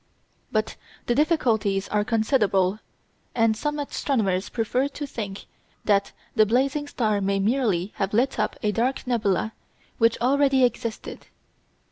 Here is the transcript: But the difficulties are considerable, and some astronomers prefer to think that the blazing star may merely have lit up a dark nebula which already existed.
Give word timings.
But 0.51 0.77
the 1.05 1.13
difficulties 1.13 1.87
are 1.89 2.03
considerable, 2.03 2.79
and 3.35 3.55
some 3.55 3.77
astronomers 3.77 4.49
prefer 4.49 4.87
to 4.87 5.05
think 5.05 5.45
that 5.85 6.11
the 6.35 6.47
blazing 6.47 6.87
star 6.87 7.21
may 7.21 7.39
merely 7.39 7.93
have 7.97 8.11
lit 8.11 8.39
up 8.39 8.55
a 8.63 8.71
dark 8.71 9.05
nebula 9.05 9.53
which 9.99 10.19
already 10.19 10.63
existed. 10.63 11.27